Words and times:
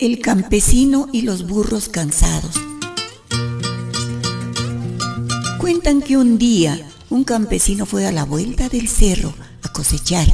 El 0.00 0.20
campesino 0.20 1.10
y 1.12 1.20
los 1.22 1.46
burros 1.46 1.90
cansados. 1.90 2.54
Cuentan 5.58 6.00
que 6.00 6.16
un 6.16 6.38
día 6.38 6.88
un 7.10 7.22
campesino 7.24 7.84
fue 7.84 8.06
a 8.06 8.12
la 8.12 8.24
vuelta 8.24 8.70
del 8.70 8.88
cerro 8.88 9.34
a 9.62 9.70
cosechar, 9.70 10.26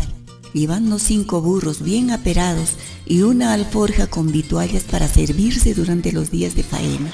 llevando 0.53 1.01
cinco 1.01 1.41
burros 1.41 1.83
bien 1.83 2.13
aperados 2.13 2.77
y 3.07 3.23
una 3.23 3.55
alforja 3.55 4.07
con 4.07 4.31
vituallas 4.31 4.85
para 4.85 5.09
servirse 5.09 5.75
durante 5.75 6.13
los 6.13 6.31
días 6.31 6.55
de 6.55 6.63
faena. 6.63 7.13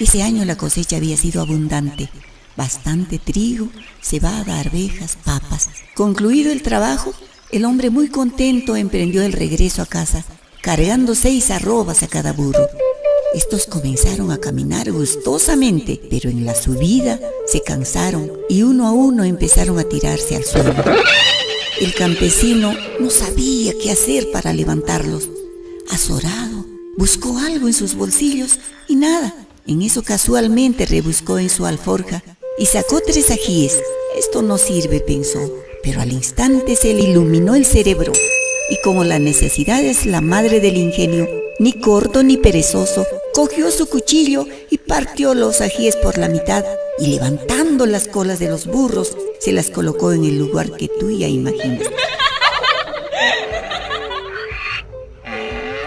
Ese 0.00 0.24
año 0.24 0.44
la 0.44 0.56
cosecha 0.56 0.96
había 0.96 1.16
sido 1.16 1.40
abundante, 1.40 2.10
bastante 2.56 3.20
trigo, 3.20 3.68
cebada, 4.02 4.58
arvejas, 4.58 5.16
papas. 5.24 5.68
Concluido 5.94 6.50
el 6.50 6.62
trabajo, 6.62 7.14
el 7.52 7.64
hombre 7.64 7.90
muy 7.90 8.08
contento 8.08 8.74
emprendió 8.74 9.22
el 9.22 9.32
regreso 9.32 9.82
a 9.82 9.86
casa, 9.86 10.24
cargando 10.66 11.14
seis 11.14 11.52
arrobas 11.52 12.02
a 12.02 12.08
cada 12.08 12.32
burro. 12.32 12.68
Estos 13.34 13.66
comenzaron 13.66 14.32
a 14.32 14.38
caminar 14.38 14.90
gustosamente, 14.90 16.00
pero 16.10 16.28
en 16.28 16.44
la 16.44 16.56
subida 16.56 17.20
se 17.46 17.60
cansaron 17.60 18.32
y 18.48 18.64
uno 18.64 18.88
a 18.88 18.90
uno 18.90 19.22
empezaron 19.22 19.78
a 19.78 19.84
tirarse 19.84 20.34
al 20.34 20.42
suelo. 20.42 20.74
El 21.80 21.94
campesino 21.94 22.74
no 22.98 23.10
sabía 23.10 23.74
qué 23.80 23.92
hacer 23.92 24.32
para 24.32 24.52
levantarlos. 24.52 25.28
Azorado, 25.88 26.66
buscó 26.98 27.38
algo 27.38 27.68
en 27.68 27.72
sus 27.72 27.94
bolsillos 27.94 28.58
y 28.88 28.96
nada. 28.96 29.36
En 29.68 29.82
eso 29.82 30.02
casualmente 30.02 30.84
rebuscó 30.84 31.38
en 31.38 31.48
su 31.48 31.64
alforja 31.64 32.24
y 32.58 32.66
sacó 32.66 33.00
tres 33.06 33.30
ajíes. 33.30 33.78
Esto 34.18 34.42
no 34.42 34.58
sirve, 34.58 34.98
pensó, 34.98 35.48
pero 35.84 36.00
al 36.00 36.10
instante 36.10 36.74
se 36.74 36.92
le 36.92 37.02
iluminó 37.02 37.54
el 37.54 37.64
cerebro. 37.64 38.12
Y 38.68 38.78
como 38.82 39.04
la 39.04 39.18
necesidad 39.18 39.82
es 39.84 40.06
la 40.06 40.20
madre 40.20 40.60
del 40.60 40.76
ingenio, 40.76 41.28
ni 41.58 41.72
corto 41.72 42.22
ni 42.22 42.36
perezoso, 42.36 43.06
cogió 43.32 43.70
su 43.70 43.88
cuchillo 43.88 44.46
y 44.70 44.78
partió 44.78 45.34
los 45.34 45.60
ajíes 45.60 45.96
por 45.96 46.18
la 46.18 46.28
mitad 46.28 46.64
y 46.98 47.08
levantando 47.08 47.86
las 47.86 48.08
colas 48.08 48.38
de 48.38 48.48
los 48.48 48.66
burros, 48.66 49.16
se 49.38 49.52
las 49.52 49.70
colocó 49.70 50.12
en 50.12 50.24
el 50.24 50.38
lugar 50.38 50.72
que 50.72 50.88
tú 50.88 51.10
ya 51.10 51.28
imaginas. 51.28 51.86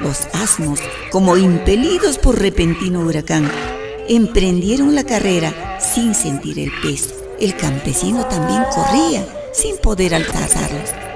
Los 0.01 0.27
asnos, 0.33 0.79
como 1.11 1.35
impelidos 1.35 2.17
por 2.17 2.39
repentino 2.39 3.01
huracán, 3.01 3.51
emprendieron 4.07 4.95
la 4.95 5.03
carrera 5.03 5.77
sin 5.79 6.15
sentir 6.15 6.59
el 6.59 6.71
peso. 6.81 7.13
El 7.39 7.55
campesino 7.55 8.25
también 8.27 8.63
corría 8.73 9.25
sin 9.53 9.77
poder 9.77 10.15
alcanzarlos. 10.15 11.08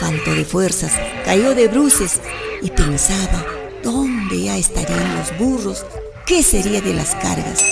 Falto 0.00 0.34
de 0.34 0.46
fuerzas, 0.46 0.92
cayó 1.26 1.54
de 1.54 1.68
bruces 1.68 2.22
y 2.62 2.70
pensaba 2.70 3.44
dónde 3.82 4.44
ya 4.44 4.56
estarían 4.56 5.18
los 5.18 5.38
burros, 5.38 5.84
qué 6.24 6.42
sería 6.42 6.80
de 6.80 6.94
las 6.94 7.14
cargas. 7.16 7.62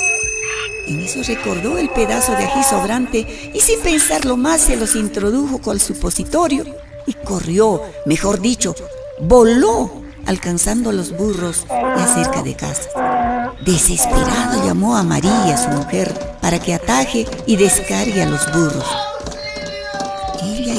En 0.87 1.01
eso 1.01 1.23
recordó 1.23 1.79
el 1.79 1.89
pedazo 1.89 2.33
de 2.33 2.45
ají 2.45 2.62
sobrante 2.65 3.51
y 3.55 3.61
sin 3.61 3.81
pensarlo 3.81 4.37
más 4.37 4.61
se 4.61 4.77
los 4.77 4.95
introdujo 4.95 5.62
con 5.62 5.77
el 5.77 5.81
supositorio 5.81 6.67
y 7.06 7.15
corrió, 7.15 7.81
mejor 8.05 8.43
dicho, 8.43 8.75
voló, 9.21 10.03
alcanzando 10.27 10.91
a 10.91 10.93
los 10.93 11.17
burros 11.17 11.65
ya 11.71 12.06
cerca 12.15 12.43
de 12.43 12.55
casa. 12.55 13.55
Desesperado 13.65 14.67
llamó 14.67 14.99
a 14.99 15.03
María, 15.03 15.56
su 15.56 15.71
mujer, 15.71 16.12
para 16.43 16.59
que 16.59 16.75
ataje 16.75 17.27
y 17.47 17.56
descargue 17.56 18.23
a 18.23 18.27
los 18.27 18.53
burros. 18.53 19.08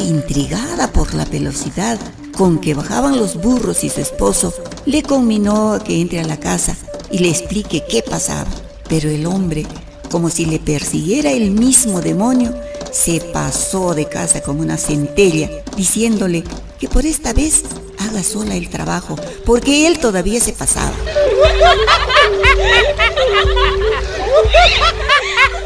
Intrigada 0.09 0.91
por 0.91 1.13
la 1.13 1.25
velocidad 1.25 1.99
con 2.35 2.59
que 2.59 2.73
bajaban 2.73 3.17
los 3.17 3.35
burros 3.35 3.83
y 3.83 3.89
su 3.89 4.01
esposo, 4.01 4.53
le 4.85 5.03
conminó 5.03 5.73
a 5.73 5.83
que 5.83 6.01
entre 6.01 6.19
a 6.19 6.25
la 6.25 6.37
casa 6.37 6.75
y 7.11 7.19
le 7.19 7.29
explique 7.29 7.83
qué 7.89 8.01
pasaba. 8.01 8.49
Pero 8.87 9.09
el 9.09 9.25
hombre 9.25 9.65
como 10.09 10.29
si 10.29 10.45
le 10.45 10.59
persiguiera 10.59 11.31
el 11.31 11.51
mismo 11.51 12.01
demonio, 12.01 12.53
se 12.91 13.21
pasó 13.21 13.93
de 13.93 14.07
casa 14.07 14.41
como 14.41 14.61
una 14.61 14.77
centella, 14.77 15.49
diciéndole 15.77 16.43
que 16.79 16.89
por 16.89 17.05
esta 17.05 17.33
vez 17.33 17.63
haga 17.99 18.23
sola 18.23 18.55
el 18.55 18.69
trabajo, 18.69 19.15
porque 19.45 19.87
él 19.87 19.99
todavía 19.99 20.39
se 20.39 20.53
pasaba. 20.53 20.93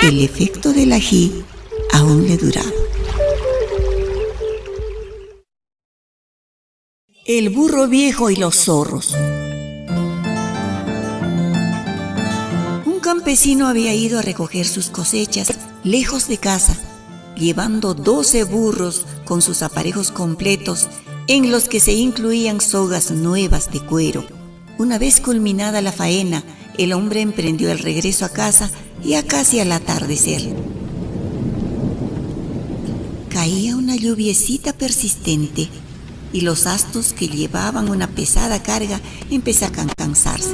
El 0.02 0.24
efecto 0.24 0.74
del 0.74 0.92
ají 0.92 1.46
aún 1.94 2.28
le 2.28 2.38
duraba. 2.38 2.83
El 7.26 7.52
burro 7.52 7.88
viejo 7.88 8.30
y 8.30 8.36
los 8.36 8.56
zorros. 8.66 9.16
campesino 13.02 13.68
había 13.68 13.94
ido 13.94 14.20
a 14.20 14.22
recoger 14.22 14.66
sus 14.66 14.90
cosechas 14.90 15.48
lejos 15.86 16.28
de 16.28 16.38
casa, 16.38 16.76
llevando 17.38 17.94
doce 17.94 18.44
burros 18.44 19.06
con 19.24 19.42
sus 19.42 19.62
aparejos 19.62 20.12
completos 20.12 20.90
en 21.28 21.50
los 21.50 21.70
que 21.70 21.80
se 21.80 21.94
incluían 21.94 22.60
sogas 22.60 23.12
nuevas 23.12 23.72
de 23.72 23.80
cuero. 23.80 24.26
Una 24.78 24.98
vez 24.98 25.22
culminada 25.22 25.82
la 25.82 25.94
faena, 25.94 26.44
el 26.78 26.92
hombre 26.92 27.22
emprendió 27.22 27.72
el 27.72 27.80
regreso 27.80 28.26
a 28.26 28.30
casa 28.30 28.70
ya 29.02 29.24
casi 29.24 29.62
al 29.62 29.72
atardecer. 29.72 30.42
Caía 33.30 33.78
una 33.78 33.96
lluviecita 33.96 34.74
persistente 34.74 35.70
y 36.34 36.42
los 36.42 36.68
astos 36.68 37.14
que 37.14 37.30
llevaban 37.30 37.90
una 37.90 38.08
pesada 38.08 38.62
carga 38.62 39.00
empezaron 39.30 39.90
a 39.90 39.96
cansarse. 39.96 40.54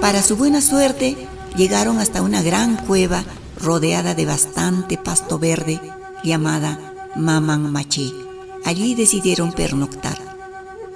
Para 0.00 0.22
su 0.22 0.36
buena 0.36 0.60
suerte, 0.60 1.16
llegaron 1.56 1.98
hasta 1.98 2.22
una 2.22 2.42
gran 2.42 2.76
cueva 2.76 3.24
rodeada 3.60 4.14
de 4.14 4.26
bastante 4.26 4.98
pasto 4.98 5.38
verde 5.38 5.80
llamada 6.22 6.78
Maman 7.16 7.72
Maché. 7.72 8.12
Allí 8.64 8.94
decidieron 8.94 9.52
pernoctar. 9.52 10.18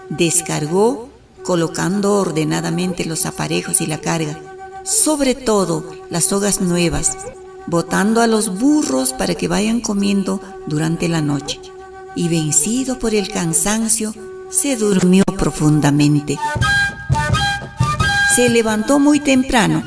Descargó 0.09 1.09
colocando 1.45 2.15
ordenadamente 2.15 3.05
los 3.05 3.25
aparejos 3.27 3.81
y 3.81 3.87
la 3.87 4.01
carga, 4.01 4.41
sobre 4.85 5.35
todo 5.35 5.89
las 6.11 6.25
sogas 6.25 6.61
nuevas, 6.61 7.17
botando 7.67 8.21
a 8.21 8.27
los 8.27 8.59
burros 8.59 9.13
para 9.13 9.35
que 9.35 9.49
vayan 9.49 9.81
comiendo 9.81 10.41
durante 10.67 11.09
la 11.09 11.21
noche. 11.21 11.61
Y 12.17 12.29
vencido 12.29 12.99
por 12.99 13.15
el 13.15 13.31
cansancio, 13.31 14.13
se 14.51 14.77
durmió 14.77 15.23
profundamente. 15.25 16.39
Se 18.35 18.49
levantó 18.49 18.99
muy 18.99 19.21
temprano, 19.21 19.85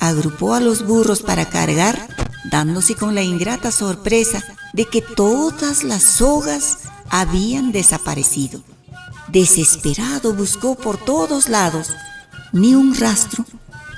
agrupó 0.00 0.54
a 0.54 0.60
los 0.60 0.86
burros 0.86 1.22
para 1.22 1.44
cargar, 1.50 2.08
dándose 2.50 2.94
con 2.94 3.14
la 3.14 3.22
ingrata 3.22 3.70
sorpresa 3.70 4.42
de 4.72 4.86
que 4.86 5.02
todas 5.02 5.84
las 5.84 6.02
sogas 6.02 6.78
habían 7.10 7.72
desaparecido. 7.72 8.62
Desesperado 9.28 10.32
buscó 10.32 10.76
por 10.76 10.96
todos 10.96 11.48
lados, 11.48 11.90
ni 12.52 12.74
un 12.74 12.94
rastro, 12.94 13.44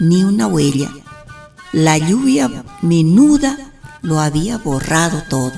ni 0.01 0.25
una 0.25 0.47
huella. 0.47 0.91
La 1.73 1.99
lluvia 1.99 2.65
menuda 2.81 3.59
lo 4.03 4.21
había 4.21 4.57
borrado 4.59 5.23
todo. 5.29 5.53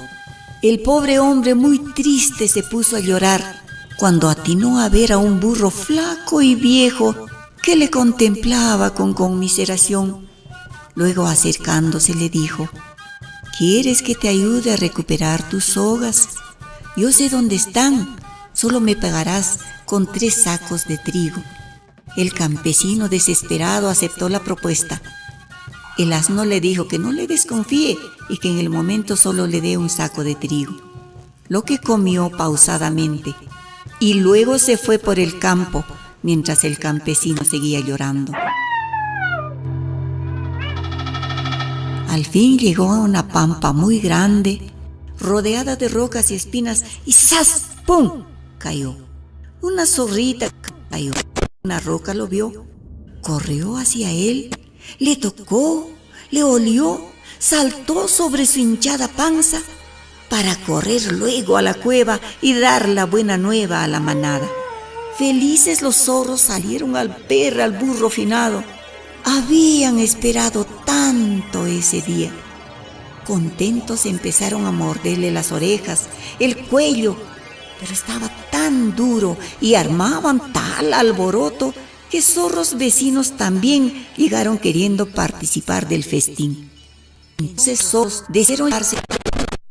El 0.61 0.81
pobre 0.81 1.21
hombre 1.21 1.55
muy 1.55 1.79
triste 1.79 2.49
se 2.49 2.65
puso 2.65 2.97
a 2.97 3.01
llorar 3.01 3.63
cuando 3.97 4.29
atinó 4.29 4.81
a 4.81 4.89
ver 4.89 5.13
a 5.13 5.19
un 5.19 5.39
burro 5.39 5.71
flaco 5.71 6.43
y 6.43 6.57
viejo 6.57 7.15
que 7.63 7.77
le 7.77 7.91
contemplaba 7.91 8.93
con 8.93 9.15
conmiseración. 9.15 10.29
Luego 10.97 11.27
acercándose 11.27 12.13
le 12.15 12.29
dijo, 12.29 12.69
¿quieres 13.57 14.03
que 14.03 14.17
te 14.17 14.29
ayude 14.29 14.73
a 14.73 14.77
recuperar 14.77 15.49
tus 15.49 15.65
sogas? 15.65 16.31
Yo 16.97 17.13
sé 17.13 17.29
dónde 17.29 17.55
están, 17.55 18.17
solo 18.53 18.81
me 18.81 18.97
pagarás 18.97 19.61
con 19.85 20.11
tres 20.11 20.43
sacos 20.43 20.87
de 20.89 20.99
trigo. 20.99 21.41
El 22.17 22.35
campesino 22.35 23.09
desesperado 23.09 23.89
aceptó 23.89 24.29
la 24.29 24.43
propuesta. 24.43 25.01
El 25.99 26.13
asno 26.13 26.45
le 26.45 26.61
dijo 26.61 26.87
que 26.87 27.01
no 27.01 27.11
le 27.11 27.27
desconfíe 27.27 27.99
y 28.29 28.39
que 28.39 28.49
en 28.49 28.59
el 28.59 28.71
momento 28.71 29.17
solo 29.17 29.49
le 29.49 29.61
dé 29.61 29.77
un 29.77 29.91
saco 29.91 30.23
de 30.23 30.37
trigo, 30.37 30.77
lo 31.49 31.65
que 31.65 31.79
comió 31.79 32.31
pausadamente, 32.31 33.35
y 33.99 34.15
luego 34.15 34.59
se 34.59 34.77
fue 34.77 35.01
por 35.01 35.19
el 35.19 35.41
campo 35.41 35.85
mientras 36.23 36.63
el 36.63 36.79
campesino 36.79 37.45
seguía 37.45 37.81
llorando. 37.81 38.33
Al 42.09 42.25
fin 42.25 42.59
llegó 42.59 42.93
a 42.93 43.01
una 43.01 43.27
pampa 43.27 43.73
muy 43.73 43.99
grande, 43.99 44.73
rodeada 45.19 45.75
de 45.75 45.89
rocas 45.89 46.31
y 46.31 46.37
espinas, 46.37 46.85
y 47.07 47.13
¡zas! 47.13 47.71
¡pum! 47.85 48.23
cayó. 48.59 48.95
Una 49.63 49.85
zorrita 49.85 50.49
cayó. 50.91 51.11
Una 51.65 51.81
roca 51.81 52.15
lo 52.15 52.29
vio, 52.29 52.67
corrió 53.21 53.77
hacia 53.77 54.13
él, 54.13 54.51
le 54.99 55.17
tocó, 55.17 55.91
le 56.31 56.43
olió, 56.43 57.01
saltó 57.39 58.09
sobre 58.09 58.47
su 58.47 58.59
hinchada 58.59 59.09
panza 59.09 59.61
para 60.29 60.57
correr 60.57 61.13
luego 61.13 61.57
a 61.57 61.63
la 61.63 61.75
cueva 61.75 62.21
y 62.41 62.55
dar 62.55 62.89
la 62.89 63.07
buena 63.07 63.37
nueva 63.37 63.83
a 63.83 63.89
la 63.89 64.01
manada. 64.01 64.49
Felices 65.17 65.83
los 65.83 65.97
zorros 65.97 66.41
salieron 66.41 66.97
al 66.97 67.09
ver 67.29 67.61
al 67.61 67.73
burro 67.73 68.11
finado. 68.11 68.63
Habían 69.25 69.99
esperado 69.99 70.65
tanto 70.85 71.67
ese 71.67 72.03
día. 72.03 72.31
Contentos 73.27 74.07
empezaron 74.07 74.65
a 74.65 74.71
morderle 74.71 75.31
las 75.31 75.53
orejas, 75.53 76.05
el 76.39 76.57
cuello, 76.67 77.17
pero 77.81 77.93
estaba 77.93 78.31
tan 78.51 78.95
duro 78.95 79.37
y 79.61 79.75
armaban 79.75 80.53
tal 80.53 80.95
alboroto 80.95 81.75
que 82.11 82.23
zorros 82.23 82.79
vecinos 82.79 83.37
también 83.37 84.07
llegaron 84.17 84.59
queriendo 84.59 85.07
participar 85.07 85.89
del 85.89 86.05
festín. 86.05 86.71
Entonces 87.39 87.81
zorros 87.81 88.25
decidieron 88.29 88.71
llevarse, 88.71 88.97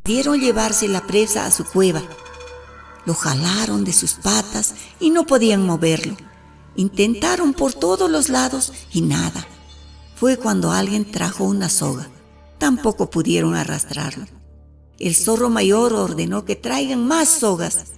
llevarse 0.06 0.88
la 0.88 1.06
presa 1.06 1.46
a 1.46 1.52
su 1.52 1.66
cueva 1.66 2.04
lo 3.08 3.14
jalaron 3.14 3.86
de 3.86 3.94
sus 3.94 4.16
patas 4.16 4.76
y 5.00 5.12
no 5.12 5.26
podían 5.26 5.66
moverlo. 5.66 6.18
Intentaron 6.76 7.54
por 7.54 7.74
todos 7.74 8.12
los 8.12 8.28
lados 8.28 8.74
y 8.92 9.00
nada. 9.00 9.48
Fue 10.18 10.36
cuando 10.36 10.74
alguien 10.74 11.10
trajo 11.10 11.46
una 11.46 11.70
soga. 11.70 12.10
Tampoco 12.58 13.10
pudieron 13.10 13.56
arrastrarlo. 13.56 14.26
El 15.00 15.16
zorro 15.16 15.50
mayor 15.50 15.94
ordenó 15.94 16.44
que 16.44 16.58
traigan 16.58 17.08
más 17.08 17.30
sogas. 17.30 17.94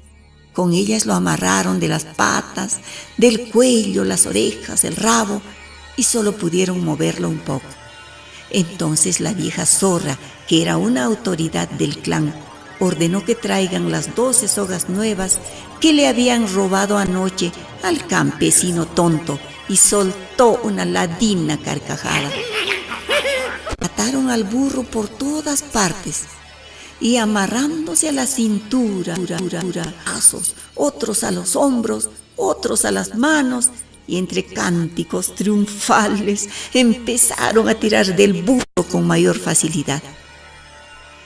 Con 0.60 0.74
ellas 0.74 1.06
lo 1.06 1.14
amarraron 1.14 1.80
de 1.80 1.88
las 1.88 2.04
patas, 2.04 2.82
del 3.16 3.50
cuello, 3.50 4.04
las 4.04 4.26
orejas, 4.26 4.84
el 4.84 4.98
rabo, 4.98 5.42
y 5.96 6.04
solo 6.04 6.36
pudieron 6.36 6.84
moverlo 6.84 7.30
un 7.30 7.38
poco. 7.38 7.66
Entonces 8.50 9.22
la 9.22 9.32
vieja 9.32 9.66
zorra, 9.66 10.18
que 10.50 10.62
era 10.62 10.76
una 10.76 11.06
autoridad 11.06 11.70
del 11.70 12.00
clan, 12.00 12.36
ordenó 12.82 13.24
que 13.24 13.36
traigan 13.36 13.90
las 13.90 14.16
doce 14.16 14.50
sogas 14.50 14.90
nuevas 14.90 15.40
que 15.80 15.94
le 15.94 16.10
habían 16.10 16.54
robado 16.54 16.98
anoche 16.98 17.54
al 17.82 18.06
campesino 18.06 18.86
tonto 18.86 19.40
y 19.70 19.78
soltó 19.78 20.60
una 20.64 20.84
ladina 20.84 21.58
carcajada. 21.58 22.30
Ataron 23.80 24.30
al 24.30 24.44
burro 24.44 24.84
por 24.84 25.08
todas 25.08 25.62
partes 25.62 26.26
y 27.00 27.18
amarrándose 27.18 28.10
a 28.10 28.12
la 28.12 28.28
cintura, 28.28 29.16
otros 30.76 31.24
a 31.24 31.32
los 31.32 31.56
hombros, 31.56 32.10
otros 32.36 32.86
a 32.86 32.92
las 32.92 33.16
manos, 33.16 33.70
y 34.08 34.18
entre 34.18 34.44
cánticos 34.44 35.36
triunfales 35.36 36.50
empezaron 36.74 37.70
a 37.70 37.76
tirar 37.76 38.16
del 38.16 38.42
burro 38.42 38.64
con 38.90 39.06
mayor 39.06 39.38
facilidad. 39.38 40.02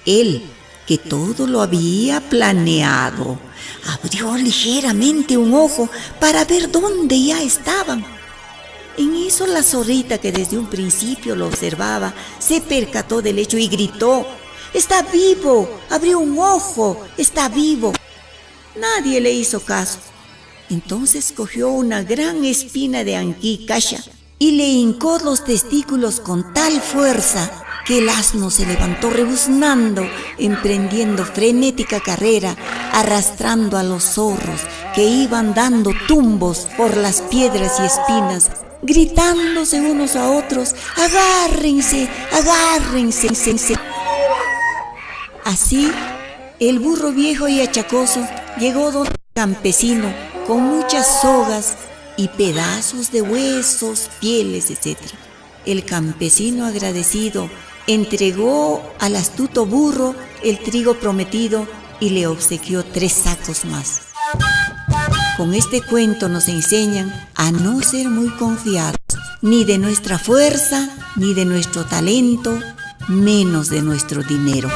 Él 0.05 0.43
que 0.85 0.97
todo 0.97 1.47
lo 1.47 1.61
había 1.61 2.21
planeado. 2.21 3.39
Abrió 3.87 4.35
ligeramente 4.35 5.37
un 5.37 5.53
ojo 5.53 5.89
para 6.19 6.45
ver 6.45 6.71
dónde 6.71 7.21
ya 7.21 7.41
estaban. 7.41 8.05
En 8.97 9.15
eso 9.15 9.47
la 9.47 9.63
zorrita 9.63 10.19
que 10.19 10.31
desde 10.31 10.57
un 10.57 10.67
principio 10.67 11.35
lo 11.35 11.47
observaba 11.47 12.13
se 12.39 12.61
percató 12.61 13.21
del 13.21 13.39
hecho 13.39 13.57
y 13.57 13.67
gritó, 13.67 14.27
¡Está 14.73 15.03
vivo! 15.03 15.69
¡Abrió 15.89 16.19
un 16.19 16.37
ojo! 16.39 17.05
¡Está 17.17 17.47
vivo! 17.47 17.93
Nadie 18.75 19.21
le 19.21 19.31
hizo 19.31 19.59
caso. 19.59 19.99
Entonces 20.69 21.31
cogió 21.35 21.69
una 21.69 22.01
gran 22.01 22.43
espina 22.43 23.03
de 23.03 23.15
anquí 23.15 23.67
y 24.39 24.51
le 24.51 24.67
hincó 24.67 25.19
los 25.19 25.45
testículos 25.45 26.19
con 26.19 26.53
tal 26.53 26.81
fuerza 26.81 27.63
que 27.85 27.99
el 27.99 28.09
asno 28.09 28.49
se 28.49 28.65
levantó 28.65 29.09
rebuznando, 29.09 30.07
emprendiendo 30.39 31.25
frenética 31.25 31.99
carrera, 31.99 32.55
arrastrando 32.93 33.77
a 33.77 33.83
los 33.83 34.03
zorros 34.03 34.61
que 34.95 35.03
iban 35.03 35.53
dando 35.53 35.91
tumbos 36.07 36.67
por 36.77 36.97
las 36.97 37.21
piedras 37.21 37.79
y 37.79 37.85
espinas, 37.85 38.49
gritándose 38.81 39.79
unos 39.81 40.15
a 40.15 40.31
otros, 40.31 40.75
agárrense, 40.95 42.09
agárrense. 42.31 43.27
Así, 45.45 45.91
el 46.59 46.79
burro 46.79 47.11
viejo 47.11 47.47
y 47.47 47.59
achacoso 47.59 48.25
llegó 48.59 48.91
donde 48.91 49.09
el 49.09 49.33
campesino 49.33 50.13
con 50.47 50.61
muchas 50.61 51.21
sogas 51.21 51.75
y 52.15 52.29
pedazos 52.29 53.11
de 53.11 53.21
huesos, 53.21 54.09
pieles, 54.21 54.69
etc. 54.69 54.97
El 55.65 55.83
campesino 55.83 56.65
agradecido 56.65 57.49
entregó 57.87 58.81
al 58.99 59.15
astuto 59.15 59.65
burro 59.65 60.15
el 60.43 60.59
trigo 60.59 60.95
prometido 60.95 61.67
y 61.99 62.09
le 62.09 62.27
obsequió 62.27 62.83
tres 62.85 63.13
sacos 63.13 63.65
más. 63.65 64.01
Con 65.37 65.53
este 65.53 65.81
cuento 65.81 66.29
nos 66.29 66.47
enseñan 66.47 67.11
a 67.35 67.51
no 67.51 67.81
ser 67.81 68.07
muy 68.07 68.29
confiados, 68.29 68.97
ni 69.41 69.65
de 69.65 69.77
nuestra 69.77 70.19
fuerza, 70.19 70.89
ni 71.15 71.33
de 71.33 71.45
nuestro 71.45 71.85
talento, 71.85 72.57
menos 73.07 73.69
de 73.69 73.81
nuestro 73.81 74.23
dinero. 74.23 74.69